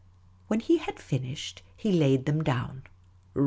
[0.47, 2.85] When he had finished, he laid them down.